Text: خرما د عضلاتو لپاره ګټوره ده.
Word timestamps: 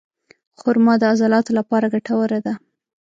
خرما 0.59 0.93
د 1.01 1.03
عضلاتو 1.11 1.51
لپاره 1.59 1.91
ګټوره 1.93 2.39
ده. 2.45 2.53